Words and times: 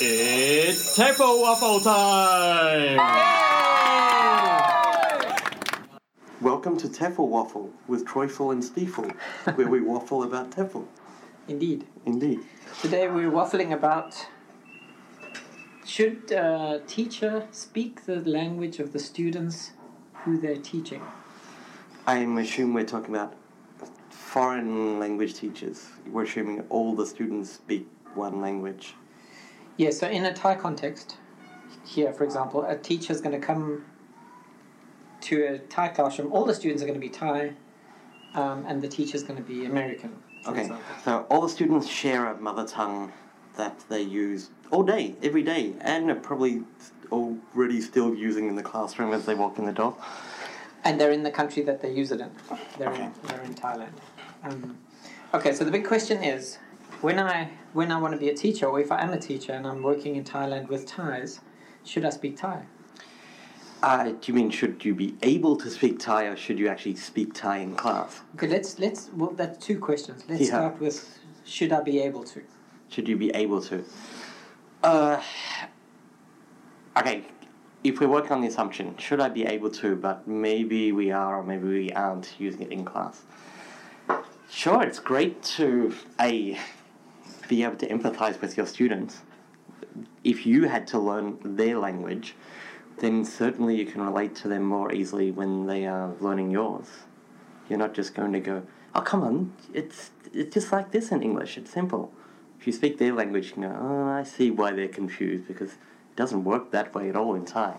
It's 0.00 0.96
TEFL 0.96 1.40
Waffle 1.40 1.80
time! 1.80 2.98
Welcome 6.40 6.76
to 6.76 6.88
TEFL 6.88 7.26
Waffle 7.26 7.72
with 7.88 8.06
Troyful 8.06 8.52
and 8.52 8.62
Stiefel, 8.62 9.10
where 9.56 9.66
we 9.66 9.80
waffle 9.80 10.22
about 10.22 10.52
TEFL. 10.52 10.86
Indeed. 11.48 11.84
Indeed. 12.06 12.38
Today 12.80 13.08
we're 13.08 13.28
waffling 13.28 13.72
about 13.72 14.14
should 15.84 16.30
a 16.30 16.80
teacher 16.86 17.48
speak 17.50 18.06
the 18.06 18.20
language 18.20 18.78
of 18.78 18.92
the 18.92 19.00
students 19.00 19.72
who 20.22 20.40
they're 20.40 20.58
teaching? 20.58 21.02
I 22.06 22.18
assume 22.18 22.72
we're 22.72 22.84
talking 22.84 23.12
about 23.12 23.34
foreign 24.34 24.98
language 24.98 25.34
teachers. 25.34 25.86
We're 26.10 26.24
assuming 26.24 26.64
all 26.68 26.96
the 26.96 27.06
students 27.06 27.52
speak 27.52 27.86
one 28.16 28.40
language. 28.40 28.96
Yeah, 29.76 29.90
so 29.90 30.08
in 30.08 30.24
a 30.24 30.34
Thai 30.34 30.56
context, 30.56 31.18
here 31.84 32.12
for 32.12 32.24
example, 32.24 32.64
a 32.64 32.76
teacher's 32.76 33.20
going 33.20 33.40
to 33.40 33.46
come 33.46 33.84
to 35.20 35.44
a 35.44 35.58
Thai 35.58 35.86
classroom, 35.90 36.32
all 36.32 36.44
the 36.44 36.52
students 36.52 36.82
are 36.82 36.86
going 36.86 37.00
to 37.00 37.06
be 37.08 37.08
Thai, 37.08 37.52
um, 38.34 38.64
and 38.66 38.82
the 38.82 38.88
teacher's 38.88 39.22
going 39.22 39.36
to 39.36 39.48
be 39.54 39.66
American. 39.66 40.16
Okay, 40.48 40.62
example. 40.62 40.84
so 41.04 41.26
all 41.30 41.40
the 41.40 41.48
students 41.48 41.86
share 41.86 42.26
a 42.26 42.36
mother 42.40 42.66
tongue 42.66 43.12
that 43.56 43.84
they 43.88 44.02
use 44.02 44.50
all 44.72 44.82
day, 44.82 45.14
every 45.22 45.44
day, 45.44 45.74
and 45.80 46.10
are 46.10 46.16
probably 46.16 46.64
already 47.12 47.80
still 47.80 48.12
using 48.12 48.48
in 48.48 48.56
the 48.56 48.64
classroom 48.64 49.12
as 49.12 49.26
they 49.26 49.36
walk 49.36 49.60
in 49.60 49.64
the 49.64 49.72
door. 49.72 49.96
And 50.82 51.00
they're 51.00 51.12
in 51.12 51.22
the 51.22 51.30
country 51.30 51.62
that 51.62 51.80
they 51.80 51.92
use 51.92 52.10
it 52.10 52.20
in. 52.20 52.30
They're, 52.78 52.90
Okay. 52.90 53.04
in, 53.04 53.12
they're 53.28 53.42
in 53.42 53.54
Thailand. 53.54 53.92
Um, 54.44 54.78
okay, 55.32 55.54
so 55.54 55.64
the 55.64 55.70
big 55.70 55.86
question 55.86 56.22
is, 56.22 56.58
when 57.00 57.18
I 57.18 57.50
when 57.72 57.90
I 57.90 57.98
want 57.98 58.12
to 58.12 58.18
be 58.18 58.28
a 58.28 58.34
teacher, 58.34 58.66
or 58.66 58.78
if 58.78 58.92
I 58.92 59.02
am 59.02 59.12
a 59.12 59.18
teacher 59.18 59.52
and 59.52 59.66
I'm 59.66 59.82
working 59.82 60.16
in 60.16 60.24
Thailand 60.24 60.68
with 60.68 60.86
Thais, 60.86 61.40
should 61.84 62.04
I 62.04 62.10
speak 62.10 62.36
Thai? 62.36 62.64
Uh, 63.82 64.04
do 64.04 64.18
you 64.24 64.34
mean 64.34 64.50
should 64.50 64.84
you 64.84 64.94
be 64.94 65.16
able 65.22 65.56
to 65.56 65.70
speak 65.70 65.98
Thai 65.98 66.24
or 66.24 66.36
should 66.36 66.58
you 66.58 66.68
actually 66.68 66.96
speak 66.96 67.34
Thai 67.34 67.58
in 67.58 67.74
class? 67.74 68.20
Okay, 68.36 68.46
let's 68.48 68.78
let's 68.78 69.10
well, 69.16 69.30
that's 69.30 69.64
two 69.64 69.78
questions. 69.78 70.24
Let's 70.28 70.42
Yeah. 70.42 70.46
start 70.48 70.80
with 70.80 71.18
should 71.44 71.72
I 71.72 71.80
be 71.80 72.00
able 72.00 72.24
to? 72.24 72.42
Should 72.88 73.08
you 73.08 73.16
be 73.16 73.30
able 73.30 73.60
to? 73.62 73.84
Uh, 74.82 75.20
okay, 76.96 77.24
if 77.82 77.98
we 78.00 78.06
work 78.06 78.30
on 78.30 78.40
the 78.42 78.48
assumption, 78.48 78.96
should 78.98 79.20
I 79.20 79.28
be 79.30 79.44
able 79.46 79.70
to, 79.70 79.96
but 79.96 80.28
maybe 80.28 80.92
we 80.92 81.10
are 81.10 81.36
or 81.38 81.42
maybe 81.42 81.66
we 81.66 81.92
aren't 81.92 82.34
using 82.38 82.62
it 82.62 82.72
in 82.72 82.84
class. 82.84 83.22
Sure, 84.50 84.82
it's 84.82 85.00
great 85.00 85.42
to 85.42 85.94
a 86.20 86.58
be 87.48 87.62
able 87.62 87.76
to 87.76 87.88
empathize 87.88 88.40
with 88.40 88.56
your 88.56 88.66
students. 88.66 89.22
If 90.22 90.46
you 90.46 90.68
had 90.68 90.86
to 90.88 90.98
learn 90.98 91.38
their 91.44 91.78
language, 91.78 92.34
then 92.98 93.24
certainly 93.24 93.76
you 93.76 93.86
can 93.86 94.00
relate 94.02 94.34
to 94.36 94.48
them 94.48 94.62
more 94.62 94.92
easily 94.92 95.30
when 95.30 95.66
they 95.66 95.86
are 95.86 96.14
learning 96.20 96.50
yours. 96.50 96.86
You're 97.68 97.78
not 97.78 97.94
just 97.94 98.14
going 98.14 98.32
to 98.32 98.40
go, 98.40 98.62
"Oh, 98.94 99.00
come 99.00 99.22
on, 99.22 99.52
it's 99.72 100.10
it's 100.32 100.54
just 100.54 100.72
like 100.72 100.90
this 100.92 101.10
in 101.10 101.22
English. 101.22 101.58
It's 101.58 101.70
simple." 101.70 102.12
If 102.58 102.66
you 102.66 102.72
speak 102.72 102.98
their 102.98 103.12
language, 103.12 103.54
you 103.56 103.62
go, 103.62 103.76
"Oh, 103.78 104.04
I 104.08 104.22
see 104.22 104.50
why 104.50 104.72
they're 104.72 104.88
confused 104.88 105.46
because 105.46 105.72
it 105.72 106.16
doesn't 106.16 106.44
work 106.44 106.70
that 106.70 106.94
way 106.94 107.08
at 107.08 107.16
all 107.16 107.34
in 107.34 107.44
Thai." 107.44 107.76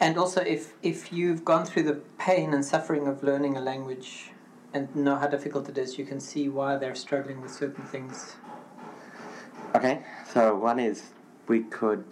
And 0.00 0.18
also, 0.18 0.40
if 0.42 0.74
if 0.82 1.12
you've 1.12 1.44
gone 1.44 1.64
through 1.64 1.84
the 1.84 2.00
pain 2.18 2.52
and 2.52 2.64
suffering 2.64 3.06
of 3.06 3.22
learning 3.22 3.56
a 3.56 3.60
language 3.60 4.32
and 4.76 4.94
know 4.94 5.16
how 5.16 5.26
difficult 5.26 5.68
it 5.70 5.78
is, 5.78 5.98
you 5.98 6.04
can 6.04 6.20
see 6.20 6.50
why 6.50 6.76
they're 6.76 6.94
struggling 6.94 7.40
with 7.40 7.50
certain 7.50 7.84
things. 7.84 8.36
Okay, 9.74 10.02
so 10.32 10.54
one 10.54 10.78
is 10.78 11.10
we 11.48 11.60
could 11.60 12.04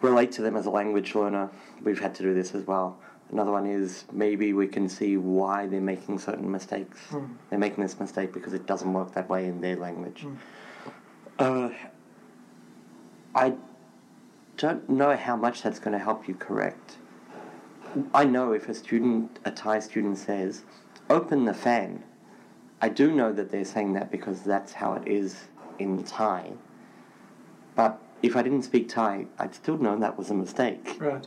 relate 0.00 0.32
to 0.32 0.42
them 0.42 0.56
as 0.56 0.66
a 0.66 0.70
language 0.70 1.14
learner. 1.14 1.48
We've 1.82 2.00
had 2.00 2.14
to 2.16 2.24
do 2.24 2.34
this 2.34 2.56
as 2.56 2.66
well. 2.66 2.98
Another 3.30 3.52
one 3.52 3.66
is 3.66 4.04
maybe 4.12 4.52
we 4.52 4.66
can 4.66 4.88
see 4.88 5.16
why 5.16 5.68
they're 5.68 5.80
making 5.80 6.18
certain 6.18 6.50
mistakes. 6.50 6.98
Mm. 7.10 7.36
They're 7.48 7.58
making 7.58 7.82
this 7.82 7.98
mistake 8.00 8.32
because 8.32 8.52
it 8.52 8.66
doesn't 8.66 8.92
work 8.92 9.14
that 9.14 9.28
way 9.28 9.46
in 9.46 9.60
their 9.60 9.76
language. 9.76 10.26
Mm. 10.26 10.36
Uh, 11.38 11.70
I 13.34 13.54
don't 14.56 14.88
know 14.90 15.16
how 15.16 15.36
much 15.36 15.62
that's 15.62 15.78
going 15.78 15.96
to 15.96 16.02
help 16.02 16.26
you 16.26 16.34
correct. 16.34 16.96
I 18.12 18.24
know 18.24 18.52
if 18.52 18.68
a 18.68 18.74
student, 18.74 19.38
a 19.44 19.52
Thai 19.52 19.78
student 19.78 20.18
says, 20.18 20.62
open 21.10 21.44
the 21.44 21.54
fan, 21.54 22.02
I 22.80 22.88
do 22.88 23.12
know 23.12 23.32
that 23.32 23.50
they're 23.50 23.64
saying 23.64 23.92
that 23.94 24.10
because 24.10 24.42
that's 24.42 24.72
how 24.72 24.94
it 24.94 25.06
is 25.06 25.44
in 25.78 26.02
Thai. 26.04 26.52
But 27.74 28.00
if 28.22 28.36
I 28.36 28.42
didn't 28.42 28.62
speak 28.62 28.88
Thai, 28.88 29.26
I'd 29.38 29.54
still 29.54 29.78
know 29.78 29.98
that 29.98 30.18
was 30.18 30.30
a 30.30 30.34
mistake. 30.34 30.96
Right. 30.98 31.26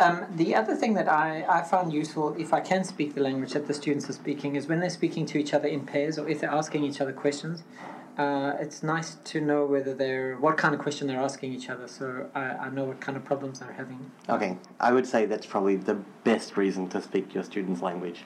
Um, 0.00 0.26
the 0.34 0.56
other 0.56 0.74
thing 0.74 0.94
that 0.94 1.08
I, 1.08 1.44
I 1.48 1.62
found 1.62 1.92
useful, 1.92 2.34
if 2.36 2.52
I 2.52 2.60
can 2.60 2.82
speak 2.82 3.14
the 3.14 3.20
language 3.20 3.52
that 3.52 3.68
the 3.68 3.74
students 3.74 4.10
are 4.10 4.12
speaking, 4.12 4.56
is 4.56 4.66
when 4.66 4.80
they're 4.80 4.90
speaking 4.90 5.24
to 5.26 5.38
each 5.38 5.54
other 5.54 5.68
in 5.68 5.86
pairs 5.86 6.18
or 6.18 6.28
if 6.28 6.40
they're 6.40 6.50
asking 6.50 6.82
each 6.84 7.00
other 7.00 7.12
questions. 7.12 7.62
Uh, 8.16 8.52
it's 8.60 8.84
nice 8.84 9.16
to 9.24 9.40
know 9.40 9.66
whether 9.66 9.92
they're 9.92 10.36
what 10.36 10.56
kind 10.56 10.72
of 10.72 10.80
question 10.80 11.08
they're 11.08 11.20
asking 11.20 11.52
each 11.52 11.68
other, 11.68 11.88
so 11.88 12.30
I, 12.34 12.42
I 12.42 12.70
know 12.70 12.84
what 12.84 13.00
kind 13.00 13.16
of 13.16 13.24
problems 13.24 13.58
they're 13.58 13.72
having. 13.72 14.08
Okay, 14.28 14.56
I 14.78 14.92
would 14.92 15.06
say 15.06 15.26
that's 15.26 15.46
probably 15.46 15.76
the 15.76 15.94
best 16.22 16.56
reason 16.56 16.88
to 16.90 17.02
speak 17.02 17.34
your 17.34 17.42
student's 17.42 17.82
language. 17.82 18.24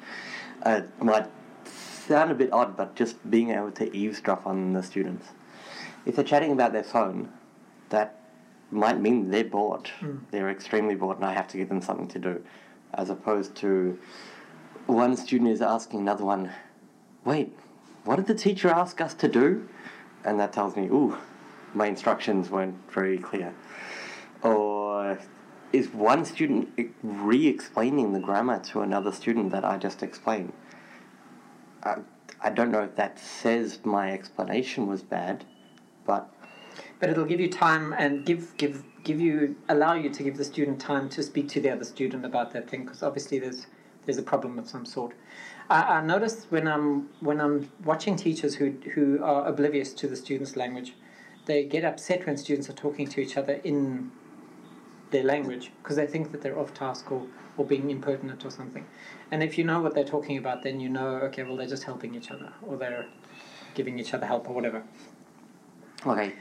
Uh, 0.62 0.82
it 1.00 1.04
might 1.04 1.26
sound 1.64 2.30
a 2.30 2.34
bit 2.34 2.52
odd, 2.52 2.76
but 2.76 2.96
just 2.96 3.30
being 3.30 3.50
able 3.50 3.70
to 3.72 3.94
eavesdrop 3.96 4.46
on 4.46 4.74
the 4.74 4.82
students. 4.82 5.28
If 6.04 6.16
they're 6.16 6.24
chatting 6.24 6.52
about 6.52 6.72
their 6.72 6.84
phone, 6.84 7.30
that 7.88 8.20
might 8.70 9.00
mean 9.00 9.30
they're 9.30 9.44
bored. 9.44 9.90
Mm. 10.00 10.20
They're 10.30 10.50
extremely 10.50 10.96
bored, 10.96 11.16
and 11.16 11.24
I 11.24 11.32
have 11.32 11.48
to 11.48 11.56
give 11.56 11.70
them 11.70 11.80
something 11.80 12.08
to 12.08 12.18
do. 12.18 12.44
As 12.92 13.08
opposed 13.08 13.54
to 13.56 13.98
one 14.86 15.16
student 15.16 15.50
is 15.50 15.62
asking 15.62 16.00
another 16.00 16.24
one, 16.24 16.50
wait, 17.24 17.56
what 18.04 18.16
did 18.16 18.26
the 18.26 18.34
teacher 18.34 18.68
ask 18.68 19.00
us 19.00 19.14
to 19.14 19.28
do? 19.28 19.68
And 20.24 20.38
that 20.40 20.52
tells 20.52 20.76
me, 20.76 20.86
ooh, 20.86 21.16
my 21.74 21.86
instructions 21.86 22.50
weren't 22.50 22.76
very 22.90 23.18
clear. 23.18 23.54
Or 24.42 25.18
is 25.72 25.88
one 25.88 26.24
student 26.24 26.68
re 27.02 27.46
explaining 27.46 28.12
the 28.12 28.20
grammar 28.20 28.58
to 28.60 28.80
another 28.80 29.12
student 29.12 29.50
that 29.52 29.64
I 29.64 29.76
just 29.78 30.02
explained? 30.02 30.52
I, 31.82 31.96
I 32.40 32.50
don't 32.50 32.70
know 32.70 32.82
if 32.82 32.96
that 32.96 33.18
says 33.18 33.80
my 33.84 34.12
explanation 34.12 34.86
was 34.86 35.02
bad, 35.02 35.44
but 36.06 36.30
But 37.00 37.10
it'll 37.10 37.24
give 37.24 37.40
you 37.40 37.50
time 37.50 37.92
and 37.92 38.24
give 38.24 38.56
give 38.56 38.84
give 39.04 39.20
you 39.20 39.56
allow 39.68 39.94
you 39.94 40.10
to 40.10 40.22
give 40.22 40.36
the 40.36 40.44
student 40.44 40.80
time 40.80 41.08
to 41.10 41.22
speak 41.22 41.48
to 41.48 41.60
the 41.60 41.70
other 41.70 41.84
student 41.84 42.24
about 42.24 42.52
that 42.52 42.68
thing 42.68 42.84
because 42.84 43.02
obviously 43.02 43.38
there's 43.38 43.66
there's 44.04 44.18
a 44.18 44.22
problem 44.22 44.58
of 44.58 44.68
some 44.68 44.86
sort. 44.86 45.14
I, 45.70 45.98
I 45.98 46.00
noticed 46.00 46.46
when 46.50 46.66
I'm 46.66 47.08
when 47.20 47.40
I'm 47.40 47.70
watching 47.84 48.16
teachers 48.16 48.54
who 48.56 48.70
who 48.94 49.22
are 49.22 49.46
oblivious 49.46 49.92
to 49.94 50.08
the 50.08 50.16
students' 50.16 50.56
language, 50.56 50.94
they 51.46 51.64
get 51.64 51.84
upset 51.84 52.26
when 52.26 52.36
students 52.36 52.68
are 52.68 52.74
talking 52.74 53.06
to 53.08 53.20
each 53.20 53.36
other 53.36 53.60
in 53.64 54.10
their 55.10 55.22
language 55.22 55.70
because 55.82 55.96
they 55.96 56.06
think 56.06 56.32
that 56.32 56.42
they're 56.42 56.58
off 56.58 56.74
task 56.74 57.10
or, 57.10 57.26
or 57.56 57.64
being 57.64 57.90
impertinent 57.90 58.44
or 58.44 58.50
something. 58.50 58.84
And 59.30 59.42
if 59.42 59.56
you 59.56 59.64
know 59.64 59.80
what 59.80 59.94
they're 59.94 60.04
talking 60.04 60.36
about, 60.36 60.62
then 60.62 60.80
you 60.80 60.88
know 60.88 61.16
okay, 61.28 61.42
well 61.42 61.56
they're 61.56 61.66
just 61.66 61.84
helping 61.84 62.14
each 62.14 62.30
other 62.30 62.52
or 62.66 62.76
they're 62.76 63.06
giving 63.74 63.98
each 63.98 64.14
other 64.14 64.26
help 64.26 64.48
or 64.48 64.54
whatever. 64.54 64.82
Okay. 66.06 66.34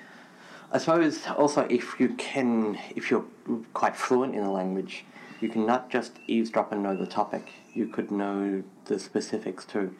I 0.72 0.78
suppose 0.80 1.26
also 1.28 1.66
if 1.70 2.00
you 2.00 2.10
can, 2.16 2.78
if 2.96 3.10
you're 3.10 3.26
quite 3.74 3.96
fluent 3.96 4.36
in 4.36 4.44
the 4.44 4.52
language, 4.52 5.06
you 5.40 5.50
can 5.50 5.66
not 5.66 5.90
just 5.90 6.20
eavesdrop 6.28 6.72
and 6.72 6.84
know 6.84 6.96
the 6.96 7.06
topic, 7.06 7.54
you 7.78 7.88
could 7.88 8.12
know 8.12 8.64
the 8.86 9.00
specifics 9.00 9.64
too. 9.64 9.96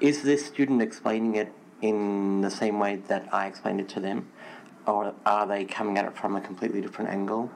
Is 0.00 0.22
this 0.22 0.44
student 0.44 0.82
explaining 0.82 1.36
it 1.36 1.52
in 1.80 2.40
the 2.40 2.50
same 2.50 2.80
way 2.80 2.96
that 3.08 3.32
I 3.32 3.46
explained 3.46 3.80
it 3.80 3.88
to 3.90 4.00
them? 4.00 4.30
Or 4.86 5.14
are 5.24 5.46
they 5.46 5.64
coming 5.64 5.96
at 5.96 6.04
it 6.04 6.16
from 6.16 6.36
a 6.36 6.40
completely 6.40 6.80
different 6.80 7.10
angle? 7.10 7.50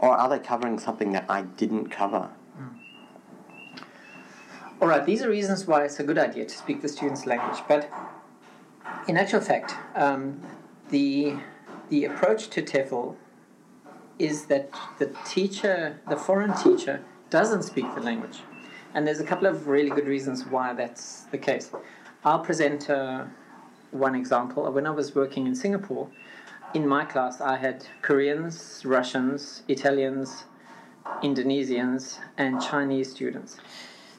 Or 0.00 0.10
are 0.10 0.28
they 0.28 0.38
covering 0.38 0.78
something 0.78 1.12
that 1.12 1.24
I 1.28 1.42
didn't 1.42 1.88
cover? 1.88 2.30
All 4.82 4.88
right, 4.88 5.06
these 5.06 5.22
are 5.22 5.30
reasons 5.30 5.66
why 5.66 5.84
it's 5.84 6.00
a 6.00 6.02
good 6.02 6.18
idea 6.18 6.44
to 6.44 6.54
speak 6.54 6.82
the 6.82 6.88
student's 6.88 7.24
language. 7.24 7.62
But 7.68 7.88
in 9.08 9.16
actual 9.16 9.40
fact, 9.40 9.74
um, 9.94 10.42
the 10.90 11.36
the 11.90 12.04
approach 12.06 12.48
to 12.50 12.62
TEFL 12.62 13.14
is 14.18 14.46
that 14.46 14.70
the 14.98 15.14
teacher, 15.24 16.00
the 16.08 16.16
foreign 16.16 16.54
teacher, 16.54 17.04
doesn't 17.30 17.62
speak 17.62 17.94
the 17.94 18.00
language, 18.00 18.40
and 18.94 19.06
there's 19.06 19.20
a 19.20 19.24
couple 19.24 19.46
of 19.46 19.66
really 19.66 19.90
good 19.90 20.06
reasons 20.06 20.46
why 20.46 20.72
that's 20.72 21.22
the 21.32 21.38
case. 21.38 21.70
I'll 22.24 22.38
present 22.38 22.88
uh, 22.88 23.24
one 23.90 24.14
example. 24.14 24.70
When 24.72 24.86
I 24.86 24.90
was 24.90 25.14
working 25.14 25.46
in 25.46 25.54
Singapore, 25.54 26.08
in 26.72 26.86
my 26.86 27.04
class 27.04 27.40
I 27.40 27.56
had 27.56 27.86
Koreans, 28.02 28.82
Russians, 28.84 29.62
Italians, 29.68 30.44
Indonesians, 31.22 32.18
and 32.38 32.62
Chinese 32.62 33.10
students. 33.10 33.58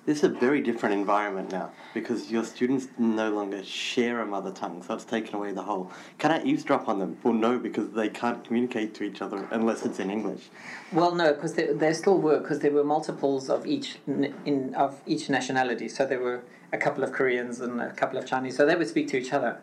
This 0.05 0.19
is 0.19 0.23
a 0.25 0.29
very 0.29 0.61
different 0.61 0.93
environment 0.93 1.51
now 1.51 1.71
because 1.95 2.29
your 2.31 2.43
students 2.43 2.87
no 2.99 3.31
longer 3.31 3.63
share 3.63 4.21
a 4.21 4.25
mother 4.25 4.51
tongue, 4.51 4.83
so 4.83 4.93
it's 4.93 5.03
taken 5.03 5.33
away 5.33 5.51
the 5.51 5.63
whole. 5.63 5.91
Can 6.19 6.31
I 6.31 6.43
eavesdrop 6.43 6.87
on 6.87 6.99
them? 6.99 7.17
Well, 7.23 7.33
no, 7.33 7.57
because 7.57 7.89
they 7.89 8.09
can't 8.09 8.43
communicate 8.45 8.93
to 8.95 9.03
each 9.03 9.23
other 9.23 9.47
unless 9.49 9.83
it's 9.83 9.99
in 9.99 10.11
English. 10.11 10.49
Well, 10.91 11.15
no, 11.15 11.33
because 11.33 11.55
there, 11.55 11.93
still 11.95 12.19
were 12.19 12.39
because 12.39 12.59
there 12.59 12.71
were 12.71 12.83
multiples 12.83 13.49
of 13.49 13.65
each 13.65 13.97
in 14.05 14.75
of 14.75 15.01
each 15.07 15.27
nationality. 15.27 15.89
So 15.89 16.05
there 16.05 16.19
were 16.19 16.43
a 16.71 16.77
couple 16.77 17.03
of 17.03 17.11
Koreans 17.11 17.59
and 17.59 17.81
a 17.81 17.91
couple 17.91 18.19
of 18.19 18.27
Chinese. 18.27 18.55
So 18.55 18.65
they 18.67 18.75
would 18.75 18.87
speak 18.87 19.07
to 19.07 19.17
each 19.17 19.33
other, 19.33 19.59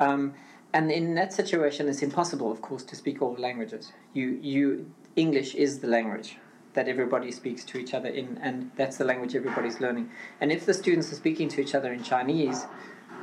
um, 0.00 0.34
and 0.72 0.90
in 0.90 1.14
that 1.14 1.32
situation, 1.32 1.88
it's 1.88 2.02
impossible, 2.02 2.50
of 2.50 2.60
course, 2.60 2.82
to 2.82 2.96
speak 2.96 3.22
all 3.22 3.36
languages. 3.36 3.92
You 4.14 4.40
you 4.42 4.90
English 5.14 5.54
is 5.54 5.78
the 5.78 5.86
language 5.86 6.38
that 6.76 6.86
everybody 6.86 7.32
speaks 7.32 7.64
to 7.64 7.78
each 7.78 7.92
other 7.92 8.08
in, 8.08 8.38
and 8.40 8.70
that's 8.76 8.98
the 8.98 9.04
language 9.04 9.34
everybody's 9.34 9.80
learning. 9.80 10.10
And 10.40 10.52
if 10.52 10.64
the 10.64 10.74
students 10.74 11.10
are 11.10 11.16
speaking 11.16 11.48
to 11.48 11.60
each 11.60 11.74
other 11.74 11.92
in 11.92 12.04
Chinese, 12.04 12.66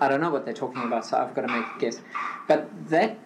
I 0.02 0.10
don't 0.10 0.20
know 0.20 0.32
what 0.32 0.44
they're 0.44 0.54
talking 0.54 0.84
about, 0.84 1.06
so 1.06 1.18
I've 1.18 1.34
got 1.34 1.44
to 1.44 1.48
make 1.48 1.66
a 1.76 1.80
guess. 1.80 2.02
But 2.48 2.90
that 2.90 3.18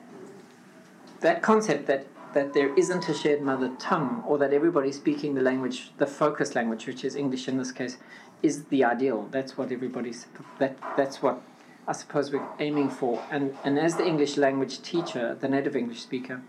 that 1.22 1.42
concept 1.42 1.88
that 1.88 2.06
that 2.34 2.54
there 2.54 2.72
isn't 2.76 3.10
a 3.10 3.14
shared 3.14 3.42
mother 3.42 3.72
tongue 3.80 4.24
or 4.28 4.38
that 4.38 4.54
everybody's 4.54 4.98
speaking 4.98 5.34
the 5.34 5.42
language 5.42 5.92
the 5.98 6.06
focus 6.06 6.54
language 6.54 6.86
which 6.86 7.04
is 7.04 7.16
english 7.16 7.48
in 7.48 7.58
this 7.58 7.72
case 7.72 7.98
is 8.44 8.66
the 8.66 8.84
ideal 8.84 9.28
that's 9.32 9.58
what 9.58 9.72
everybody's 9.72 10.28
that 10.60 10.78
that's 10.96 11.24
what 11.24 11.42
i 11.88 11.94
suppose 11.94 12.32
we're 12.32 12.48
aiming 12.60 12.90
for 12.90 13.24
and 13.32 13.58
and 13.64 13.80
as 13.80 13.96
the 13.96 14.06
english 14.06 14.38
language 14.38 14.82
teacher 14.84 15.36
the 15.42 15.48
native 15.48 15.76
english 15.76 16.02
speaker 16.02 16.42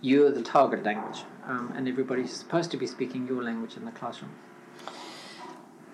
you're 0.00 0.30
the 0.30 0.42
target 0.42 0.82
language 0.82 1.24
um, 1.46 1.72
and 1.76 1.88
everybody's 1.88 2.32
supposed 2.32 2.70
to 2.70 2.76
be 2.76 2.86
speaking 2.86 3.26
your 3.26 3.42
language 3.42 3.76
in 3.76 3.84
the 3.84 3.92
classroom 3.92 4.30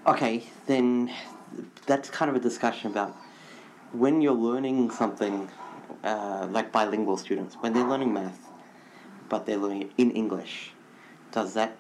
Okay, 0.07 0.45
then 0.67 1.13
that's 1.85 2.11
kind 2.11 2.31
of 2.31 2.37
a 2.37 2.39
discussion 2.39 2.93
about 2.93 3.17
when 3.91 4.21
you're 4.21 4.35
learning 4.35 4.93
something, 4.93 5.51
uh, 6.05 6.47
like 6.49 6.71
bilingual 6.71 7.17
students, 7.17 7.57
when 7.57 7.73
they're 7.73 7.89
learning 7.89 8.13
math, 8.13 8.53
but 9.29 9.47
they're 9.47 9.57
learning 9.57 9.83
it 9.83 9.91
in 9.99 10.13
English, 10.13 10.71
does 11.33 11.55
that 11.55 11.77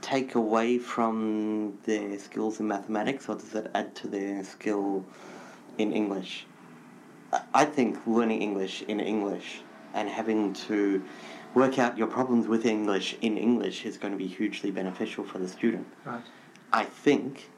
take 0.00 0.34
away 0.34 0.78
from 0.78 1.78
their 1.84 2.18
skills 2.18 2.60
in 2.60 2.66
mathematics 2.66 3.28
or 3.28 3.34
does 3.34 3.54
it 3.54 3.70
add 3.74 3.94
to 3.96 4.08
their 4.08 4.42
skill 4.42 5.04
in 5.76 5.92
English? 5.92 6.46
I 7.52 7.66
think 7.66 7.98
learning 8.06 8.40
English 8.40 8.80
in 8.88 9.00
English 9.00 9.60
and 9.94 10.08
having 10.08 10.52
to 10.54 11.02
work 11.54 11.78
out 11.78 11.98
your 11.98 12.06
problems 12.06 12.46
with 12.48 12.64
English 12.64 13.16
in 13.20 13.36
English 13.36 13.84
is 13.84 13.98
going 13.98 14.12
to 14.12 14.18
be 14.18 14.26
hugely 14.26 14.70
beneficial 14.70 15.24
for 15.24 15.38
the 15.38 15.48
student. 15.48 15.86
right 16.04 16.22
I 16.72 16.84
think, 16.84 17.50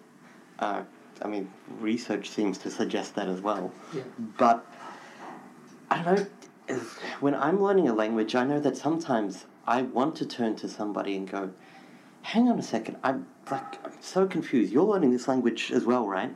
uh, 0.58 0.82
I 1.22 1.28
mean, 1.28 1.48
research 1.78 2.28
seems 2.28 2.58
to 2.58 2.70
suggest 2.70 3.14
that 3.14 3.28
as 3.28 3.40
well. 3.40 3.72
Yeah. 3.94 4.02
But 4.36 4.66
I 5.90 6.02
don't 6.02 6.18
know. 6.68 6.80
When 7.20 7.34
I'm 7.34 7.62
learning 7.62 7.88
a 7.88 7.94
language, 7.94 8.34
I 8.34 8.44
know 8.44 8.58
that 8.58 8.76
sometimes 8.76 9.44
I 9.66 9.82
want 9.82 10.16
to 10.16 10.26
turn 10.26 10.56
to 10.56 10.68
somebody 10.68 11.14
and 11.16 11.30
go, 11.30 11.50
"Hang 12.22 12.48
on 12.48 12.58
a 12.58 12.62
second, 12.62 12.96
I'm 13.04 13.26
like 13.50 13.84
I'm 13.84 13.92
so 14.00 14.26
confused. 14.26 14.72
You're 14.72 14.84
learning 14.84 15.12
this 15.12 15.28
language 15.28 15.70
as 15.70 15.84
well, 15.84 16.06
right? 16.08 16.34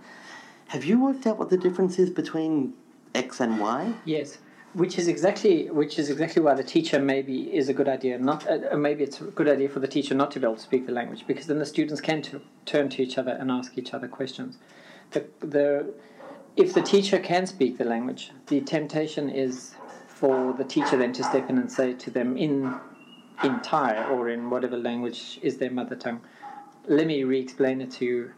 Have 0.69 0.85
you 0.85 1.01
worked 1.01 1.27
out 1.27 1.39
what 1.39 1.49
the 1.51 1.57
difference 1.57 1.99
is 1.99 2.11
between 2.11 2.75
X 3.15 3.41
and 3.41 3.59
Y?" 3.59 3.95
Yes, 4.05 4.39
which 4.79 4.97
is 4.97 5.09
exactly 5.09 5.69
which 5.71 5.99
is 5.99 6.09
exactly 6.09 6.41
why 6.41 6.55
the 6.55 6.63
teacher 6.63 7.01
maybe 7.01 7.53
is 7.53 7.69
a 7.69 7.75
good 7.75 7.89
idea. 7.89 8.17
Not 8.17 8.49
uh, 8.49 8.77
maybe 8.77 9.03
it's 9.03 9.21
a 9.21 9.25
good 9.25 9.49
idea 9.49 9.69
for 9.69 9.81
the 9.81 9.89
teacher 9.89 10.15
not 10.15 10.31
to 10.33 10.41
be 10.41 10.47
able 10.47 10.55
to 10.55 10.63
speak 10.63 10.87
the 10.87 10.93
language 10.93 11.25
because 11.27 11.47
then 11.49 11.59
the 11.59 11.67
students 11.67 12.01
can 12.01 12.23
turn 12.65 12.89
to 12.91 13.03
each 13.03 13.19
other 13.19 13.33
and 13.33 13.51
ask 13.51 13.77
each 13.77 13.93
other 13.93 14.07
questions. 14.07 14.59
The 15.11 15.25
the 15.41 15.93
if 16.57 16.75
the 16.75 16.83
teacher 16.83 17.19
can 17.19 17.47
speak 17.47 17.77
the 17.77 17.85
language, 17.85 18.31
the 18.47 18.61
temptation 18.61 19.29
is 19.29 19.75
for 20.07 20.53
the 20.53 20.65
teacher 20.65 20.97
then 20.97 21.13
to 21.15 21.25
step 21.25 21.51
in 21.51 21.59
and 21.59 21.71
say 21.71 21.93
to 21.95 22.11
them 22.11 22.37
in 22.37 22.79
in 23.43 23.61
Thai 23.61 24.05
or 24.13 24.29
in 24.29 24.49
whatever 24.49 24.77
language 24.77 25.41
is 25.43 25.59
their 25.59 25.73
mother 25.73 25.97
tongue. 25.97 26.21
Let 26.87 27.09
me 27.09 27.25
re-explain 27.25 27.81
it 27.81 27.91
to 27.99 28.05
you. 28.05 28.31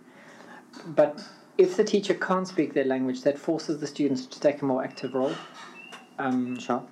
But 0.87 1.23
if 1.59 1.77
the 1.77 1.85
teacher 1.85 2.15
can't 2.15 2.49
speak 2.49 2.73
their 2.73 2.85
language, 2.85 3.23
that 3.23 3.39
forces 3.39 3.81
the 3.81 3.87
students 3.87 4.25
to 4.27 4.41
take 4.41 4.63
a 4.63 4.65
more 4.65 4.83
active 4.83 5.15
role. 5.15 5.35
Um, 6.21 6.59
Sure. 6.59 6.83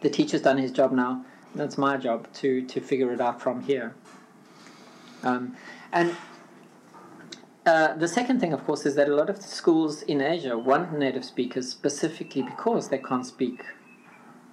the 0.00 0.10
teacher's 0.10 0.42
done 0.42 0.58
his 0.58 0.72
job 0.72 0.92
now. 0.92 1.24
That's 1.54 1.78
my 1.78 1.96
job 1.96 2.32
to 2.40 2.62
to 2.66 2.80
figure 2.80 3.12
it 3.12 3.20
out 3.20 3.40
from 3.40 3.62
here. 3.62 3.94
Um, 5.22 5.56
and 5.92 6.16
uh, 7.64 7.94
the 7.94 8.08
second 8.08 8.40
thing, 8.40 8.52
of 8.52 8.64
course, 8.64 8.84
is 8.84 8.96
that 8.96 9.08
a 9.08 9.14
lot 9.14 9.30
of 9.30 9.40
schools 9.40 10.02
in 10.02 10.20
Asia 10.20 10.58
want 10.58 10.98
native 10.98 11.24
speakers 11.24 11.68
specifically 11.68 12.42
because 12.42 12.88
they 12.88 12.98
can't 12.98 13.24
speak 13.24 13.64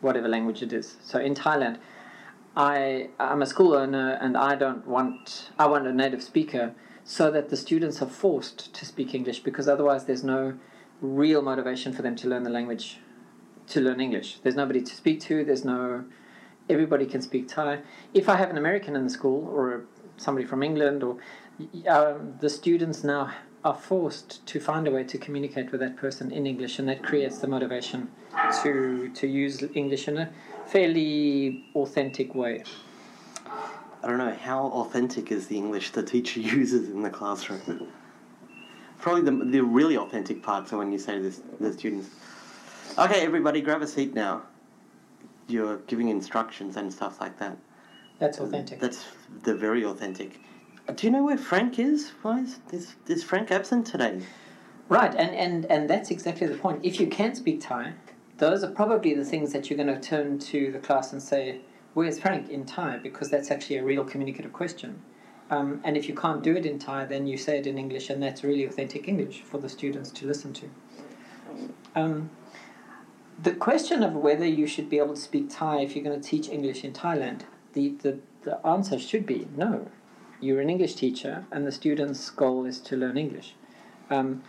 whatever 0.02 0.28
language 0.28 0.62
it 0.62 0.72
is. 0.72 0.98
So 1.02 1.20
in 1.20 1.34
Thailand, 1.34 1.78
I 2.56 3.10
I'm 3.20 3.42
a 3.42 3.48
school 3.48 3.74
owner 3.74 4.18
and 4.22 4.38
I 4.38 4.56
don't 4.56 4.86
want 4.86 5.50
I 5.58 5.66
want 5.68 5.88
a 5.88 5.94
native 5.94 6.22
speaker 6.22 6.76
so 7.04 7.31
that 7.31 7.50
the 7.50 7.58
students 7.58 8.02
are 8.04 8.10
forced 8.10 8.74
to 8.76 8.86
speak 8.86 9.16
English 9.16 9.40
because 9.40 9.68
otherwise 9.68 10.06
there's 10.06 10.24
no 10.24 10.54
real 11.02 11.42
motivation 11.42 11.94
for 11.94 12.04
them 12.04 12.16
to 12.18 12.28
learn 12.28 12.44
the 12.44 12.50
language 12.52 13.00
to 13.69 13.81
learn 13.81 14.01
English. 14.01 14.39
There's 14.44 14.56
nobody 14.56 14.81
to 14.81 14.95
speak 14.95 15.21
to. 15.21 15.44
There's 15.44 15.66
no. 15.66 16.06
Everybody 16.69 17.06
can 17.06 17.21
speak 17.21 17.48
Thai. 17.48 17.80
If 18.13 18.30
I 18.30 18.36
have 18.36 18.50
an 18.50 18.57
American 18.57 18.95
in 18.95 19.04
the 19.04 19.10
school 19.10 19.48
or 19.48 19.86
somebody 20.18 20.45
from 20.45 20.62
England, 20.62 21.04
or 21.04 21.18
um, 21.88 22.36
the 22.39 22.50
students 22.50 23.04
now 23.04 23.31
are 23.63 23.75
forced 23.75 24.45
to 24.45 24.60
find 24.60 24.88
a 24.88 24.92
way 24.92 25.04
to 25.04 25.18
communicate 25.18 25.71
with 25.71 25.81
that 25.81 25.98
person 25.98 26.31
in 26.31 26.45
English, 26.45 26.80
and 26.80 26.88
that 26.88 27.04
creates 27.04 27.39
the 27.39 27.48
motivation 27.48 28.10
to 28.63 29.10
to 29.16 29.27
use 29.27 29.63
English 29.74 30.07
in 30.07 30.18
a 30.18 30.30
fairly 30.66 31.66
authentic 31.75 32.36
way. 32.36 32.63
I 34.01 34.07
don't 34.07 34.18
know 34.18 34.33
how 34.33 34.68
authentic 34.68 35.31
is 35.31 35.48
the 35.48 35.57
English 35.57 35.92
the 35.92 36.04
teacher 36.04 36.39
uses 36.60 36.89
in 36.89 37.01
the 37.01 37.10
classroom. 37.10 37.88
Probably 39.00 39.21
the, 39.21 39.45
the 39.45 39.62
really 39.62 39.98
authentic 39.98 40.44
parts 40.44 40.74
are 40.74 40.77
when 40.77 40.92
you 40.92 41.00
say 41.00 41.16
to 41.16 41.21
this, 41.21 41.42
the 41.60 41.71
students, 41.71 42.10
"Okay, 42.98 43.22
everybody, 43.22 43.62
grab 43.62 43.82
a 43.82 43.88
seat 43.88 44.14
now." 44.14 44.44
You're 45.48 45.78
giving 45.88 46.10
instructions 46.10 46.78
and 46.78 46.94
stuff 46.94 47.20
like 47.20 47.40
that. 47.40 47.58
That's 48.20 48.40
authentic. 48.40 48.80
That's 48.80 49.06
the 49.44 49.56
very 49.56 49.84
authentic. 49.84 50.40
Do 50.96 51.08
you 51.08 51.12
know 51.12 51.24
where 51.24 51.38
Frank 51.38 51.80
is? 51.80 52.12
Why 52.22 52.42
is, 52.42 52.60
is, 52.72 52.96
is 53.08 53.24
Frank 53.24 53.52
absent 53.52 53.88
today? 53.88 54.22
Right, 54.90 55.14
and, 55.14 55.36
and, 55.36 55.66
and 55.66 55.90
that's 55.90 56.10
exactly 56.10 56.48
the 56.48 56.58
point. 56.58 56.84
If 56.84 57.00
you 57.00 57.08
can 57.08 57.36
speak 57.36 57.62
Thai, 57.62 57.94
those 58.38 58.64
are 58.64 58.72
probably 58.72 59.14
the 59.14 59.24
things 59.24 59.54
that 59.54 59.69
you're 59.69 59.78
going 59.78 59.94
to 59.94 60.00
turn 60.00 60.40
to 60.40 60.72
the 60.72 60.80
class 60.80 61.14
and 61.14 61.22
say, 61.22 61.62
Where's 61.94 62.19
Frank 62.19 62.50
in 62.50 62.66
Thai? 62.66 62.98
Because 62.98 63.30
that's 63.30 63.52
actually 63.52 63.78
a 63.78 63.84
real 63.84 64.04
communicative 64.04 64.54
question. 64.54 65.02
Um, 65.52 65.81
and 65.84 65.98
if 65.98 66.08
you 66.08 66.16
can't 66.16 66.44
do 66.44 66.56
it 66.56 66.66
in 66.66 66.80
Thai, 66.80 67.06
then 67.06 67.26
you 67.28 67.38
say 67.38 67.58
it 67.58 67.68
in 67.68 67.78
English, 67.78 68.10
and 68.10 68.22
that's 68.22 68.44
really 68.44 68.66
authentic 68.66 69.08
English 69.08 69.42
for 69.42 69.58
the 69.58 69.69
students 69.69 70.12
to 70.12 70.28
listen 70.28 70.54
to. 70.54 70.69
Um, 71.96 72.30
the 73.42 73.54
question 73.54 74.04
of 74.04 74.14
whether 74.14 74.46
you 74.46 74.68
should 74.68 74.90
be 74.90 74.98
able 74.98 75.16
to 75.16 75.22
speak 75.22 75.50
Thai 75.50 75.81
if 75.81 75.96
you're 75.96 76.04
going 76.04 76.19
to 76.19 76.28
teach 76.28 76.50
English 76.50 76.84
in 76.84 76.94
Thailand, 76.94 77.42
the, 77.74 77.96
the, 78.02 78.19
the 78.42 78.66
answer 78.66 79.00
should 79.00 79.26
be 79.26 79.48
no. 79.56 79.88
You're 80.42 80.62
an 80.62 80.69
English 80.69 80.96
teacher, 80.96 81.46
and 81.52 81.68
the 81.68 81.72
student's 81.72 82.30
goal 82.30 82.66
is 82.66 82.80
to 82.81 82.96
learn 82.96 83.18
English. 83.18 83.56
Um, 84.10 84.42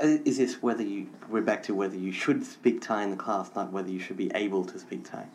Uh, 0.00 0.18
Is 0.24 0.36
this 0.38 0.60
whether 0.60 0.82
you, 0.82 1.06
we're 1.28 1.40
back 1.40 1.62
to 1.64 1.72
whether 1.74 1.96
you 1.96 2.12
should 2.12 2.44
speak 2.44 2.80
Thai 2.80 3.04
in 3.04 3.10
the 3.10 3.16
class, 3.16 3.50
not 3.54 3.72
whether 3.72 3.90
you 3.90 4.00
should 4.00 4.16
be 4.16 4.30
able 4.34 4.64
to 4.64 4.78
speak 4.78 5.04
Thai? 5.04 5.26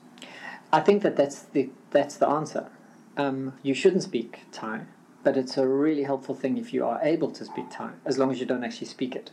I 0.71 0.81
think 0.81 1.01
that 1.01 1.15
that's 1.15 1.43
the 1.53 1.69
that's 1.91 2.17
the 2.17 2.27
answer. 2.27 2.67
Um, 3.17 3.53
you 3.63 3.73
shouldn't 3.73 4.03
speak 4.03 4.41
Thai, 4.51 4.81
but 5.23 5.37
it's 5.37 5.57
a 5.57 5.65
really 5.65 6.03
helpful 6.03 6.35
thing 6.35 6.57
if 6.57 6.73
you 6.73 6.85
are 6.85 6.99
able 7.01 7.31
to 7.31 7.45
speak 7.45 7.65
Thai, 7.71 7.91
as 8.05 8.17
long 8.17 8.31
as 8.31 8.39
you 8.41 8.45
don't 8.45 8.63
actually 8.63 8.87
speak 8.87 9.15
it. 9.15 9.31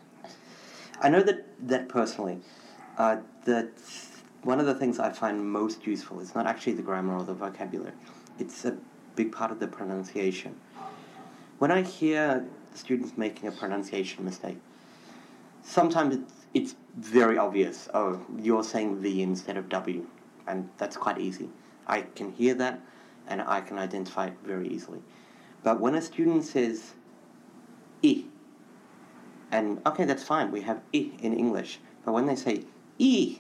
I 1.02 1.08
know 1.10 1.22
that 1.22 1.38
that 1.68 1.88
personally, 1.88 2.38
uh, 2.98 3.18
that 3.44 3.70
one 4.42 4.60
of 4.60 4.66
the 4.66 4.74
things 4.74 4.98
I 4.98 5.10
find 5.10 5.50
most 5.50 5.86
useful 5.86 6.20
is 6.20 6.34
not 6.34 6.46
actually 6.46 6.74
the 6.74 6.82
grammar 6.82 7.16
or 7.16 7.24
the 7.24 7.34
vocabulary. 7.34 7.92
It's 8.38 8.64
a 8.64 8.76
big 9.14 9.32
part 9.32 9.50
of 9.50 9.60
the 9.60 9.66
pronunciation. 9.66 10.56
When 11.58 11.70
I 11.70 11.82
hear 11.82 12.46
students 12.74 13.16
making 13.16 13.48
a 13.48 13.52
pronunciation 13.52 14.24
mistake, 14.24 14.58
sometimes 15.62 16.16
it's, 16.16 16.34
it's 16.54 16.74
very 16.96 17.38
obvious. 17.38 17.88
Oh, 17.94 18.24
you're 18.38 18.62
saying 18.62 19.00
V 19.00 19.22
instead 19.22 19.56
of 19.56 19.68
W, 19.68 20.06
and 20.46 20.68
that's 20.78 20.96
quite 20.96 21.18
easy. 21.18 21.48
I 21.86 22.02
can 22.02 22.32
hear 22.32 22.54
that, 22.54 22.80
and 23.26 23.40
I 23.42 23.60
can 23.60 23.78
identify 23.78 24.26
it 24.26 24.34
very 24.44 24.68
easily. 24.68 25.00
But 25.62 25.80
when 25.80 25.94
a 25.94 26.02
student 26.02 26.44
says 26.44 26.92
I, 28.04 28.24
and 29.50 29.80
okay, 29.86 30.04
that's 30.04 30.22
fine. 30.22 30.50
We 30.50 30.60
have 30.62 30.80
i 30.94 31.10
in 31.20 31.36
English. 31.36 31.80
But 32.04 32.12
when 32.12 32.26
they 32.26 32.36
say 32.36 32.64
e 32.98 33.38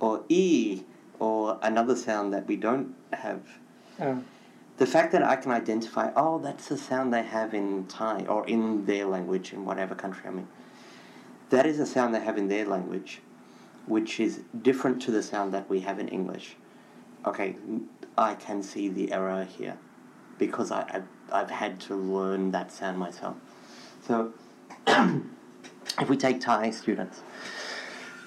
or 0.00 0.24
e 0.28 0.82
or 1.18 1.58
another 1.62 1.96
sound 1.96 2.32
that 2.32 2.46
we 2.46 2.56
don't 2.56 2.94
have, 3.12 3.40
Oh. 3.98 4.22
the 4.76 4.86
fact 4.86 5.12
that 5.12 5.22
I 5.22 5.36
can 5.36 5.50
identify, 5.52 6.10
oh, 6.14 6.38
that's 6.38 6.68
the 6.68 6.76
sound 6.76 7.12
they 7.14 7.22
have 7.22 7.54
in 7.54 7.86
Thai 7.86 8.26
or 8.28 8.46
in 8.46 8.84
their 8.84 9.06
language 9.06 9.52
in 9.52 9.64
whatever 9.64 9.94
country 9.94 10.24
I'm 10.26 10.38
in. 10.38 10.48
That 11.50 11.64
is 11.64 11.78
a 11.80 11.86
sound 11.86 12.14
they 12.14 12.20
have 12.20 12.36
in 12.36 12.48
their 12.48 12.66
language, 12.66 13.20
which 13.86 14.20
is 14.20 14.40
different 14.62 15.00
to 15.02 15.10
the 15.10 15.22
sound 15.22 15.54
that 15.54 15.70
we 15.70 15.80
have 15.80 15.98
in 15.98 16.08
English. 16.08 16.56
Okay, 17.24 17.56
I 18.18 18.34
can 18.34 18.62
see 18.62 18.88
the 18.88 19.12
error 19.12 19.44
here 19.44 19.78
because 20.38 20.70
I, 20.70 20.82
I've, 20.92 21.08
I've 21.32 21.50
had 21.50 21.80
to 21.80 21.94
learn 21.94 22.50
that 22.50 22.70
sound 22.70 22.98
myself. 22.98 23.36
So, 24.06 24.32
if 24.86 26.08
we 26.08 26.16
take 26.16 26.40
Thai 26.40 26.70
students, 26.70 27.22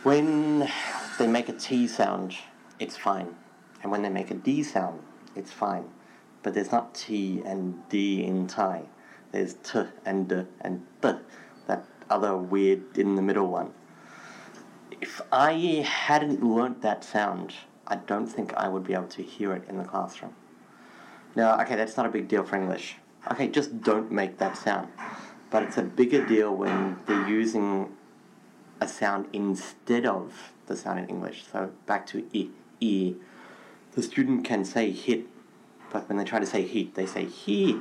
when 0.03 0.69
they 1.17 1.27
make 1.27 1.49
a 1.49 1.53
T 1.53 1.87
sound, 1.87 2.35
it's 2.79 2.97
fine. 2.97 3.35
And 3.81 3.91
when 3.91 4.01
they 4.01 4.09
make 4.09 4.31
a 4.31 4.35
D 4.35 4.63
sound, 4.63 5.01
it's 5.35 5.51
fine 5.51 5.85
but 6.43 6.53
there's 6.53 6.71
not 6.71 6.93
T 6.93 7.41
and 7.45 7.87
D 7.89 8.23
in 8.23 8.47
Thai. 8.47 8.83
There's 9.31 9.55
T 9.55 9.83
and 10.05 10.27
D 10.27 10.45
and 10.61 10.85
T, 11.01 11.13
that 11.67 11.85
other 12.09 12.37
weird 12.37 12.97
in 12.97 13.15
the 13.15 13.21
middle 13.21 13.47
one. 13.47 13.73
If 15.01 15.21
I 15.31 15.85
hadn't 15.85 16.43
learnt 16.43 16.81
that 16.81 17.03
sound, 17.03 17.53
I 17.87 17.97
don't 17.97 18.27
think 18.27 18.53
I 18.55 18.67
would 18.67 18.83
be 18.83 18.93
able 18.93 19.07
to 19.07 19.23
hear 19.23 19.53
it 19.53 19.63
in 19.69 19.77
the 19.77 19.83
classroom. 19.83 20.35
Now, 21.35 21.59
okay, 21.61 21.75
that's 21.75 21.95
not 21.95 22.05
a 22.05 22.09
big 22.09 22.27
deal 22.27 22.43
for 22.43 22.55
English. 22.55 22.95
Okay, 23.31 23.47
just 23.47 23.81
don't 23.81 24.11
make 24.11 24.37
that 24.39 24.57
sound. 24.57 24.89
But 25.51 25.63
it's 25.63 25.77
a 25.77 25.83
bigger 25.83 26.25
deal 26.25 26.55
when 26.55 26.99
they're 27.05 27.27
using 27.27 27.91
a 28.81 28.87
sound 28.87 29.27
instead 29.33 30.05
of 30.05 30.53
the 30.67 30.75
sound 30.75 30.99
in 30.99 31.09
English. 31.09 31.45
So 31.51 31.71
back 31.85 32.05
to 32.07 32.25
E. 32.33 32.49
E. 32.79 33.15
The 33.93 34.03
student 34.03 34.45
can 34.45 34.63
say 34.63 34.91
hit 34.91 35.25
but 35.91 36.07
when 36.07 36.17
they 36.17 36.23
try 36.23 36.39
to 36.39 36.45
say 36.45 36.65
hit, 36.65 36.95
they 36.95 37.05
say 37.05 37.25
hit, 37.25 37.77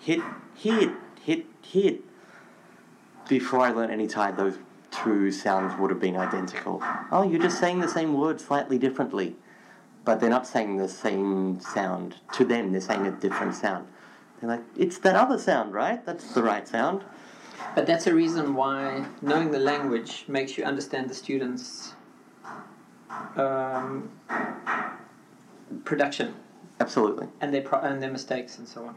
hit, 0.00 0.20
hit, 0.54 0.90
hit, 1.22 1.46
hit. 1.62 2.00
Before 3.28 3.60
I 3.60 3.70
learned 3.70 3.92
any 3.92 4.06
Thai, 4.06 4.32
those 4.32 4.56
two 4.90 5.30
sounds 5.30 5.78
would 5.78 5.90
have 5.90 6.00
been 6.00 6.16
identical. 6.16 6.82
Oh, 7.10 7.28
you're 7.28 7.42
just 7.42 7.60
saying 7.60 7.80
the 7.80 7.88
same 7.88 8.14
word 8.14 8.40
slightly 8.40 8.78
differently. 8.78 9.36
But 10.04 10.20
they're 10.20 10.30
not 10.30 10.46
saying 10.46 10.78
the 10.78 10.88
same 10.88 11.60
sound. 11.60 12.16
To 12.34 12.44
them, 12.44 12.72
they're 12.72 12.80
saying 12.80 13.06
a 13.06 13.10
different 13.10 13.54
sound. 13.54 13.86
They're 14.40 14.48
like, 14.48 14.62
it's 14.76 14.98
that 14.98 15.16
other 15.16 15.38
sound, 15.38 15.74
right? 15.74 16.04
That's 16.06 16.32
the 16.32 16.42
right 16.42 16.66
sound. 16.66 17.04
But 17.78 17.86
that's 17.86 18.08
a 18.08 18.12
reason 18.12 18.56
why 18.56 19.04
knowing 19.22 19.52
the 19.52 19.60
language 19.60 20.24
makes 20.26 20.58
you 20.58 20.64
understand 20.64 21.08
the 21.08 21.14
students' 21.14 21.94
um, 23.36 24.10
production 25.84 26.34
Absolutely. 26.80 27.28
and 27.40 27.54
their 27.54 27.62
pro- 27.62 27.78
and 27.78 28.02
their 28.02 28.10
mistakes 28.10 28.58
and 28.58 28.66
so 28.66 28.86
on. 28.86 28.96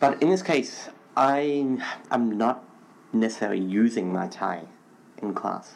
But 0.00 0.22
in 0.22 0.30
this 0.30 0.40
case, 0.40 0.88
I 1.18 1.78
am 2.10 2.38
not 2.38 2.64
necessarily 3.12 3.60
using 3.60 4.10
my 4.10 4.26
Thai 4.26 4.62
in 5.18 5.34
class. 5.34 5.74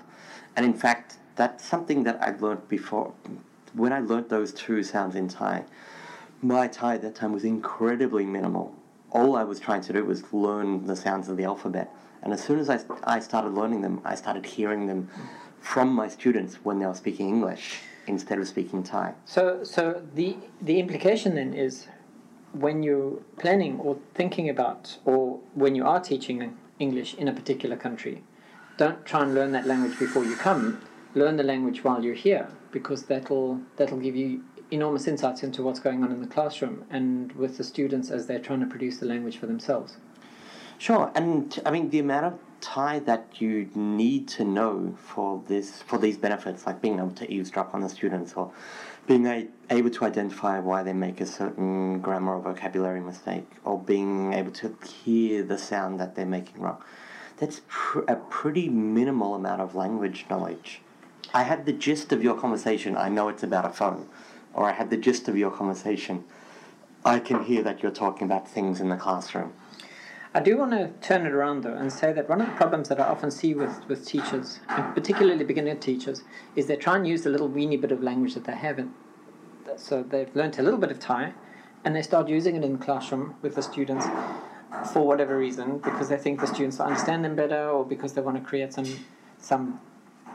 And 0.57 0.65
in 0.65 0.73
fact, 0.73 1.19
that's 1.35 1.67
something 1.67 2.05
that 2.05 2.19
I 2.23 2.35
learned 2.35 2.67
before. 2.67 3.13
When 3.75 3.93
I 3.93 4.01
learned 4.01 4.31
those 4.31 4.55
two 4.55 4.83
sounds 4.83 5.17
in 5.17 5.29
Thai, 5.29 5.67
my 6.41 6.67
Thai 6.67 6.95
at 6.95 7.03
that 7.03 7.15
time 7.15 7.33
was 7.33 7.45
incredibly 7.45 8.25
minimal. 8.25 8.75
All 9.11 9.37
I 9.37 9.45
was 9.45 9.61
trying 9.61 9.83
to 9.83 9.93
do 9.93 10.05
was 10.05 10.33
learn 10.33 10.87
the 10.87 10.97
sounds 10.97 11.29
of 11.29 11.37
the 11.37 11.45
alphabet. 11.45 11.95
And 12.23 12.33
as 12.33 12.43
soon 12.43 12.59
as 12.59 12.69
I, 12.69 12.81
I 13.05 13.21
started 13.21 13.53
learning 13.53 13.83
them, 13.83 14.01
I 14.05 14.15
started 14.15 14.45
hearing 14.45 14.87
them 14.87 15.09
from 15.61 15.93
my 15.93 16.09
students 16.09 16.57
when 16.65 16.79
they 16.79 16.87
were 16.87 16.95
speaking 16.95 17.29
English 17.29 17.81
instead 18.07 18.39
of 18.39 18.47
speaking 18.49 18.83
Thai. 18.83 19.15
So, 19.25 19.65
so 19.65 20.03
the 20.15 20.37
the 20.61 20.79
implication 20.79 21.35
then 21.35 21.55
is, 21.55 21.89
when 22.53 22.83
you're 22.83 23.19
planning 23.39 23.79
or 23.81 23.99
thinking 24.15 24.49
about, 24.49 24.99
or 25.05 25.41
when 25.55 25.75
you 25.75 25.85
are 25.85 26.01
teaching 26.01 26.57
English 26.79 27.15
in 27.15 27.29
a 27.29 27.33
particular 27.33 27.77
country, 27.77 28.23
don't 28.77 29.05
try 29.05 29.23
and 29.23 29.35
learn 29.35 29.53
that 29.53 29.67
language 29.67 29.99
before 29.99 30.25
you 30.25 30.37
come. 30.37 30.81
Learn 31.15 31.37
the 31.37 31.43
language 31.43 31.83
while 31.83 32.05
you're 32.05 32.15
here, 32.15 32.49
because 32.71 33.05
that'll 33.05 33.61
that'll 33.77 34.01
give 34.01 34.17
you 34.17 34.45
enormous 34.71 35.07
insights 35.07 35.43
into 35.43 35.63
what's 35.63 35.81
going 35.81 36.03
on 36.03 36.11
in 36.11 36.21
the 36.21 36.27
classroom 36.27 36.85
and 36.91 37.33
with 37.33 37.57
the 37.57 37.65
students 37.65 38.11
as 38.11 38.27
they're 38.27 38.41
trying 38.41 38.61
to 38.61 38.67
produce 38.67 38.99
the 38.99 39.07
language 39.07 39.37
for 39.37 39.47
themselves. 39.47 39.97
Sure, 40.79 41.11
and 41.15 41.61
I 41.65 41.71
mean 41.71 41.91
the 41.91 42.01
amount 42.01 42.27
of 42.27 42.39
Thai 42.61 42.99
that 43.01 43.41
you 43.41 43.71
need 43.75 44.29
to 44.29 44.45
know 44.45 44.95
for 44.99 45.43
this 45.47 45.83
for 45.83 45.99
these 45.99 46.19
benefits, 46.19 46.67
like 46.67 46.83
being 46.83 46.99
able 46.99 47.13
to 47.13 47.31
eavesdrop 47.31 47.75
on 47.75 47.81
the 47.81 47.89
students 47.89 48.35
or 48.35 48.53
being 49.07 49.27
a, 49.27 49.47
able 49.71 49.91
to 49.91 50.05
identify 50.05 50.59
why 50.59 50.83
they 50.83 50.93
make 50.93 51.21
a 51.21 51.27
certain 51.27 52.01
grammar 52.01 52.37
or 52.37 52.41
vocabulary 52.41 53.01
mistake, 53.01 53.49
or 53.65 53.79
being 53.79 54.33
able 54.33 54.51
to 54.51 54.77
hear 54.85 55.43
the 55.43 55.57
sound 55.57 56.01
that 56.01 56.15
they're 56.15 56.27
making 56.27 56.61
wrong. 56.61 56.83
That's 57.37 57.63
pr- 57.69 58.01
a 58.09 58.17
pretty 58.17 58.69
minimal 58.69 59.35
amount 59.35 59.61
of 59.61 59.75
language 59.75 60.27
knowledge. 60.29 60.81
I 61.33 61.45
had 61.45 61.67
the 61.67 61.73
gist 61.73 62.13
of 62.13 62.25
your 62.25 62.39
conversation. 62.39 62.97
I 62.97 63.09
know 63.09 63.29
it's 63.29 63.43
about 63.43 63.65
a 63.65 63.71
phone, 63.71 64.09
or 64.57 64.65
I 64.65 64.73
had 64.73 64.91
the 64.91 64.97
gist 64.97 65.29
of 65.29 65.37
your 65.37 65.51
conversation. 65.51 66.25
I 67.05 67.21
can 67.21 67.45
hear 67.45 67.63
that 67.63 67.83
you're 67.83 67.93
talking 67.93 68.25
about 68.25 68.49
things 68.49 68.81
in 68.81 68.89
the 68.89 68.97
classroom. 68.97 69.53
I 70.35 70.41
do 70.41 70.59
want 70.59 70.73
to 70.73 70.91
turn 71.07 71.25
it 71.25 71.33
around 71.33 71.63
though 71.63 71.75
and 71.75 71.93
say 71.93 72.13
that 72.13 72.29
one 72.29 72.41
of 72.41 72.49
the 72.49 72.55
problems 72.55 72.89
that 72.89 72.99
I 72.99 73.05
often 73.05 73.31
see 73.31 73.55
with, 73.55 73.87
with 73.89 74.05
teachers, 74.05 74.61
and 74.69 74.95
particularly 74.95 75.45
beginner 75.45 75.77
teachers, 75.77 76.25
is 76.57 76.67
they 76.67 76.77
try 76.77 76.97
and 76.97 77.07
use 77.07 77.23
the 77.23 77.31
little 77.31 77.49
weeny 77.49 77.77
bit 77.77 77.93
of 77.93 78.03
language 78.03 78.35
that 78.35 78.45
they 78.45 78.57
have. 78.57 78.79
And 78.79 78.93
so 79.77 80.03
they've 80.03 80.35
learnt 80.35 80.59
a 80.59 80.63
little 80.63 80.81
bit 80.81 80.91
of 80.91 80.99
Thai 80.99 81.33
and 81.85 81.95
they 81.95 82.03
start 82.03 82.29
using 82.29 82.57
it 82.57 82.65
in 82.65 82.73
the 82.73 82.85
classroom 82.85 83.37
with 83.43 83.55
the 83.55 83.63
students 83.63 84.07
for 84.93 85.07
whatever 85.07 85.39
reason 85.39 85.79
because 85.79 86.09
they 86.09 86.17
think 86.17 86.41
the 86.41 86.47
students 86.47 86.79
will 86.79 86.87
understand 86.87 87.25
them 87.25 87.37
better 87.37 87.69
or 87.71 87.85
because 87.85 88.15
they 88.15 88.21
want 88.21 88.37
to 88.37 88.43
create 88.43 88.73
some 88.73 88.87
some 89.39 89.81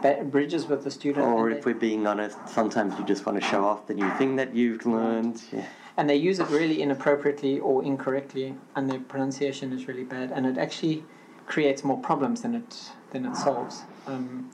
be- 0.02 0.24
bridges 0.24 0.68
with 0.68 0.84
the 0.84 0.92
student. 0.92 1.26
Or 1.26 1.50
if 1.50 1.64
they- 1.64 1.74
we're 1.74 1.80
being 1.80 2.08
honest, 2.08 2.38
sometimes 2.48 2.98
you 2.98 3.06
just 3.06 3.26
want 3.26 3.40
to 3.42 3.46
show 3.46 3.66
off 3.66 3.88
the 3.88 3.94
new 3.94 4.10
thing 4.12 4.36
that 4.38 4.56
you've 4.56 4.86
learned. 4.86 5.42
Yeah. 5.52 5.66
and 5.98 6.10
they 6.10 6.16
use 6.16 6.40
it 6.40 6.50
really 6.50 6.82
inappropriately 6.82 7.60
or 7.60 7.84
incorrectly, 7.84 8.56
and 8.76 8.90
their 8.90 9.00
pronunciation 9.00 9.74
is 9.74 9.90
really 9.90 10.06
bad, 10.06 10.32
and 10.32 10.46
it 10.46 10.58
actually 10.58 11.04
creates 11.48 11.84
more 11.84 11.98
problems 12.00 12.42
than 12.42 12.56
it 12.56 12.92
than 13.12 13.26
it 13.26 13.36
solves. 13.36 13.84
Um, 14.08 14.50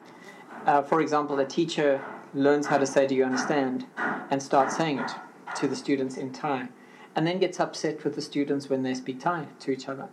uh, 0.65 0.81
for 0.81 0.99
example, 0.99 1.37
a 1.39 1.45
teacher 1.45 2.01
learns 2.33 2.65
how 2.67 2.79
to 2.79 2.87
say 2.87 3.05
"Do 3.05 3.13
you 3.13 3.23
understand?" 3.23 3.85
and 4.31 4.41
starts 4.41 4.75
saying 4.75 4.97
it 4.99 5.11
to 5.55 5.67
the 5.67 5.75
students 5.75 6.17
in 6.17 6.31
Thai, 6.31 6.69
and 7.15 7.27
then 7.27 7.37
gets 7.37 7.59
upset 7.59 8.03
with 8.03 8.15
the 8.15 8.21
students 8.21 8.67
when 8.67 8.81
they 8.81 8.95
speak 8.95 9.19
Thai 9.19 9.45
to 9.59 9.71
each 9.71 9.87
other, 9.87 10.09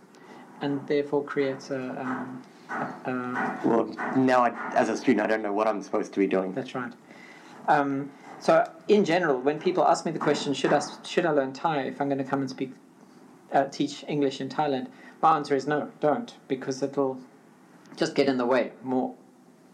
and 0.61 0.85
therefore 0.87 1.23
creates 1.23 1.71
a. 1.71 1.99
Um, 2.01 2.43
a 2.69 3.59
Well, 3.65 3.85
now 4.15 4.43
I, 4.43 4.71
as 4.75 4.89
a 4.89 4.97
student, 4.97 5.21
I 5.21 5.27
don't 5.27 5.41
know 5.41 5.53
what 5.53 5.67
I'm 5.67 5.81
supposed 5.81 6.13
to 6.13 6.19
be 6.19 6.27
doing. 6.27 6.53
that's 6.53 6.75
right. 6.75 6.93
Um, 7.67 8.11
so, 8.39 8.69
in 8.87 9.05
general, 9.05 9.39
when 9.39 9.59
people 9.59 9.85
ask 9.87 10.05
me 10.05 10.11
the 10.11 10.19
question, 10.19 10.53
should 10.53 10.73
I 10.73 10.81
should 11.03 11.25
I 11.25 11.31
learn 11.31 11.53
Thai 11.53 11.83
if 11.83 12.01
I'm 12.01 12.07
going 12.09 12.19
to 12.19 12.23
come 12.23 12.41
and 12.41 12.49
speak, 12.49 12.71
uh, 13.51 13.65
teach 13.65 14.03
English 14.07 14.41
in 14.41 14.49
Thailand? 14.49 14.87
My 15.21 15.35
answer 15.35 15.55
is 15.55 15.65
no, 15.65 15.91
don't, 15.99 16.35
because 16.47 16.83
it'll 16.83 17.17
just 17.95 18.13
get 18.13 18.27
in 18.27 18.37
the 18.37 18.45
way. 18.45 18.73
More, 18.83 19.15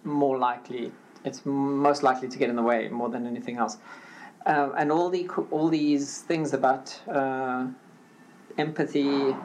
more 0.03 0.37
likely, 0.37 0.91
it's 1.25 1.45
most 1.45 2.03
likely 2.03 2.29
to 2.29 2.37
get 2.37 2.49
in 2.49 2.55
the 2.55 2.61
way 2.61 2.87
more 2.87 3.09
than 3.09 3.25
anything 3.27 3.57
else. 3.57 3.77
Uh, 4.45 4.71
and 4.77 4.91
all 4.91 5.09
the 5.09 5.27
all 5.51 5.67
these 5.67 6.21
things 6.21 6.53
about 6.53 6.99
uh, 7.09 7.67
empathy. 8.57 9.35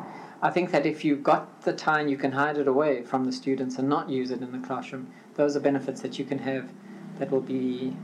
I 0.47 0.51
think 0.51 0.71
that 0.71 0.87
if 0.87 1.05
you've 1.05 1.25
got 1.25 1.63
the 1.63 1.73
time, 1.73 2.07
you 2.07 2.17
can 2.17 2.31
hide 2.31 2.57
it 2.57 2.69
away 2.69 3.03
from 3.03 3.25
the 3.25 3.33
students 3.33 3.79
and 3.79 3.89
not 3.89 4.09
use 4.09 4.31
it 4.31 4.43
in 4.43 4.53
the 4.53 4.65
classroom. 4.65 5.13
Those 5.35 5.57
are 5.57 5.61
benefits 5.61 6.03
that 6.03 6.21
you 6.21 6.25
can 6.25 6.39
have 6.39 6.71
that 7.19 7.33
will 7.33 7.41
be 7.41 7.97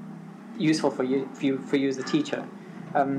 useful 0.59 0.91
for 0.91 1.05
you 1.05 1.29
for 1.35 1.47
you, 1.47 1.59
for 1.59 1.77
you 1.77 1.89
as 1.89 1.99
a 1.99 2.03
teacher. 2.03 2.45
Um, 2.97 3.13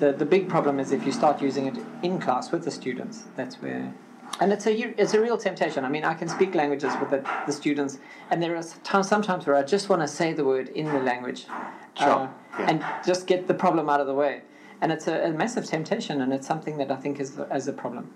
the 0.00 0.10
the 0.12 0.24
big 0.26 0.48
problem 0.48 0.80
is 0.80 0.90
if 0.90 1.06
you 1.06 1.12
start 1.12 1.40
using 1.40 1.66
it 1.66 1.76
in 2.02 2.18
class 2.18 2.50
with 2.50 2.64
the 2.64 2.72
students. 2.72 3.22
That's 3.36 3.62
where, 3.62 3.94
and 4.40 4.52
it's 4.52 4.66
a 4.66 4.72
it's 5.00 5.14
a 5.14 5.20
real 5.20 5.38
temptation. 5.38 5.84
I 5.84 5.88
mean, 5.88 6.04
I 6.04 6.14
can 6.14 6.26
speak 6.26 6.56
languages 6.56 6.92
with 7.00 7.10
the, 7.10 7.20
the 7.46 7.52
students, 7.52 7.98
and 8.30 8.42
there 8.42 8.56
are 8.56 8.64
times 8.82 9.08
sometimes 9.08 9.46
where 9.46 9.54
I 9.54 9.62
just 9.62 9.88
want 9.88 10.02
to 10.02 10.08
say 10.08 10.32
the 10.32 10.44
word 10.44 10.68
in 10.70 10.86
the 10.86 10.98
language, 10.98 11.46
uh, 11.48 12.04
Sure, 12.04 12.30
yeah. 12.58 12.70
and 12.70 13.06
just 13.06 13.28
get 13.28 13.46
the 13.46 13.54
problem 13.54 13.88
out 13.88 14.00
of 14.00 14.08
the 14.08 14.14
way. 14.14 14.42
And 14.80 14.90
it's 14.90 15.06
a, 15.06 15.16
a 15.28 15.30
massive 15.30 15.64
temptation, 15.64 16.20
and 16.20 16.32
it's 16.32 16.48
something 16.48 16.76
that 16.78 16.90
I 16.90 16.96
think 16.96 17.20
is 17.20 17.38
as 17.50 17.68
a 17.68 17.72
problem. 17.72 18.10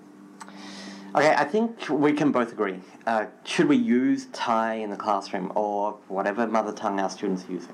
Okay, 1.15 1.35
I 1.35 1.45
think 1.45 1.89
we 1.89 2.13
can 2.13 2.33
both 2.33 2.53
agree. 2.53 2.81
Uh, 3.07 3.27
should 3.43 3.67
we 3.67 3.77
use 3.77 4.27
Thai 4.27 4.75
in 4.75 4.91
the 4.91 4.97
classroom 4.97 5.51
or 5.55 5.97
whatever 6.09 6.47
mother 6.47 6.71
tongue 6.71 7.01
our 7.01 7.09
students 7.09 7.49
are 7.49 7.53
using? 7.53 7.73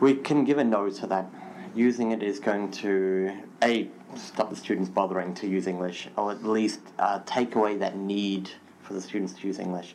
We 0.00 0.14
can 0.14 0.44
give 0.44 0.56
a 0.56 0.64
no 0.64 0.88
to 0.88 1.06
that. 1.06 1.26
Using 1.74 2.12
it 2.12 2.22
is 2.22 2.40
going 2.40 2.70
to 2.82 3.42
a 3.62 3.90
stop 4.14 4.48
the 4.48 4.56
students 4.56 4.88
bothering 4.88 5.34
to 5.34 5.46
use 5.46 5.66
English, 5.66 6.08
or 6.16 6.30
at 6.30 6.44
least 6.44 6.80
uh, 6.98 7.20
take 7.26 7.56
away 7.56 7.76
that 7.76 7.98
need 7.98 8.48
for 8.80 8.94
the 8.94 9.02
students 9.02 9.34
to 9.34 9.46
use 9.46 9.58
English. 9.58 9.94